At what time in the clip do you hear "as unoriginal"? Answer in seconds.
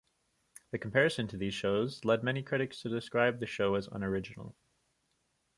3.75-4.55